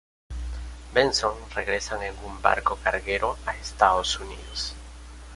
[0.95, 4.73] Benson regresan en un barco carguero a Estados Unidos.